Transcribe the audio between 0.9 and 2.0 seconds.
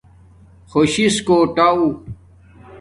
شس کوٹ آݹ